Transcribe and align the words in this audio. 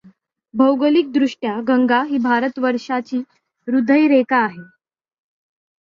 भौगोलिकदृष्ट्या 0.53 1.53
गंगा 1.67 2.01
ही 2.03 2.17
भारतवर्षाची 2.23 3.17
हृदयरेखा 3.67 4.43
आहे! 4.45 4.63